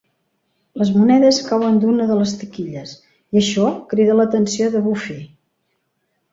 Les 0.81 0.91
monedes 0.95 1.41
cauen 1.49 1.77
d'una 1.83 2.07
de 2.13 2.17
les 2.21 2.33
taquilles, 2.41 2.95
i 3.37 3.41
això 3.45 3.69
crida 3.95 4.19
l'atenció 4.19 4.75
de 4.79 4.85
Buffy. 4.91 5.23